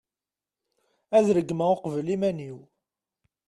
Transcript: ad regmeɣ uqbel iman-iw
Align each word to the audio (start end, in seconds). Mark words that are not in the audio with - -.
ad 1.17 1.27
regmeɣ 1.37 1.69
uqbel 1.75 2.07
iman-iw 2.15 2.57